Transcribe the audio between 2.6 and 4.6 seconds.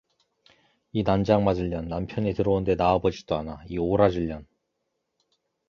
나와 보지도 않아, 이 오라질 년.